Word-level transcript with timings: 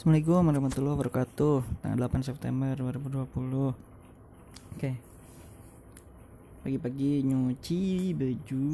Assalamualaikum 0.00 0.48
warahmatullahi 0.48 0.96
wabarakatuh. 0.96 1.84
Tanggal 1.84 2.08
8 2.08 2.24
September 2.24 2.72
2020 2.72 3.76
Oke. 4.72 4.90
Pagi-pagi 6.64 7.20
nyuci 7.20 8.16
baju 8.16 8.64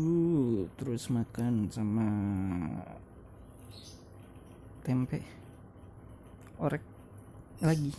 Terus 0.78 1.10
makan 1.10 1.66
sama 1.66 2.06
Tempe. 4.86 5.26
Orek 6.62 6.86
Lagi. 7.58 7.90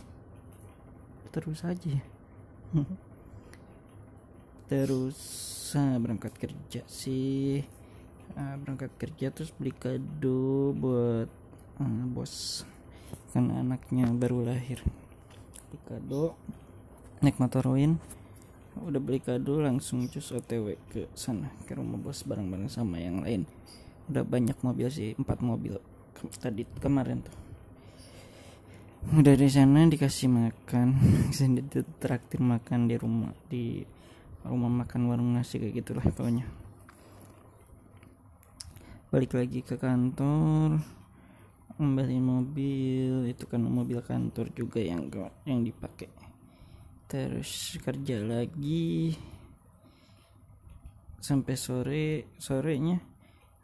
Terus 1.27 1.67
aja. 1.67 1.99
Terus 4.71 5.19
ah, 5.75 5.99
berangkat 5.99 6.31
kerja 6.39 6.79
sih. 6.87 7.59
Ah, 8.39 8.55
Berangkat 8.55 8.95
kerja 8.95 9.35
terus 9.35 9.51
beli 9.51 9.75
kado 9.75 10.71
buat 10.79 11.27
ah, 11.83 12.07
bos 12.07 12.63
kan 13.31 13.51
anaknya 13.51 14.07
baru 14.13 14.47
lahir. 14.47 14.79
Beli 15.67 15.79
kado 15.83 16.35
naik 17.19 17.37
motor 17.41 17.75
Win. 17.75 17.99
Udah 18.77 19.01
beli 19.01 19.19
kado 19.19 19.59
langsung 19.59 20.05
cus 20.07 20.31
otw 20.31 20.77
ke 20.93 21.09
sana 21.17 21.49
ke 21.65 21.73
rumah 21.73 21.97
bos 21.97 22.23
bareng-bareng 22.23 22.69
sama 22.69 23.01
yang 23.01 23.25
lain. 23.25 23.43
Udah 24.07 24.23
banyak 24.23 24.55
mobil 24.63 24.87
sih 24.87 25.17
empat 25.17 25.43
mobil. 25.43 25.75
Tadi 26.39 26.63
kemarin 26.79 27.25
tuh. 27.25 27.35
Udah 29.07 29.39
di 29.39 29.47
sana 29.47 29.87
dikasih 29.87 30.27
makan 30.27 30.97
sini 31.35 31.63
traktir 32.01 32.43
makan 32.43 32.91
di 32.91 32.95
rumah 32.99 33.31
di 33.47 33.85
rumah 34.43 34.71
makan 34.83 35.07
warung 35.11 35.31
nasi 35.35 35.59
kayak 35.59 35.83
gitulah 35.83 36.03
pokoknya. 36.03 36.47
Balik 39.07 39.39
lagi 39.39 39.63
ke 39.63 39.79
kantor 39.79 40.83
kembali 41.77 42.17
mobil 42.17 43.29
itu 43.29 43.45
kan 43.45 43.61
mobil 43.61 44.01
kantor 44.01 44.49
juga 44.57 44.81
yang 44.81 45.05
yang 45.45 45.61
dipakai 45.61 46.09
terus 47.05 47.77
kerja 47.85 48.19
lagi. 48.19 49.15
Sampai 51.21 51.53
sore 51.53 52.33
sorenya 52.41 52.97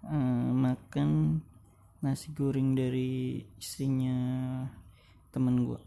eh, 0.06 0.50
makan 0.54 1.40
nasi 2.06 2.30
goreng 2.38 2.78
dari 2.78 3.42
istrinya 3.58 4.16
temen 5.34 5.66
gua. 5.66 5.82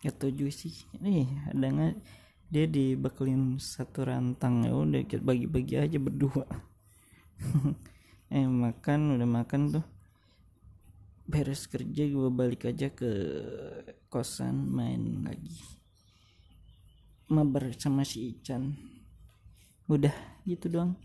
Gak 0.00 0.16
tau 0.16 0.32
juga 0.32 0.52
sih. 0.52 0.74
Nih 1.04 1.28
ada 1.48 1.66
nggak? 1.68 1.94
Dia 2.48 2.64
dibekelin 2.68 3.60
satu 3.60 4.08
rantang. 4.08 4.64
Ya 4.64 4.72
udah 4.72 5.02
bagi-bagi 5.20 5.76
aja 5.76 5.98
berdua. 6.00 6.44
Eh 8.34 8.50
makan 8.50 9.14
udah 9.14 9.28
makan 9.30 9.60
tuh 9.78 9.84
beres 11.24 11.64
kerja 11.64 12.04
gue 12.04 12.28
balik 12.28 12.68
aja 12.68 12.92
ke 12.92 13.10
kosan 14.12 14.68
main 14.68 15.24
lagi. 15.24 15.56
Mabar 17.32 17.72
sama 17.80 18.04
si 18.04 18.36
Ican. 18.36 18.76
Udah 19.88 20.12
gitu 20.44 20.68
doang. 20.68 20.96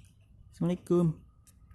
Assalamualaikum 0.51 1.28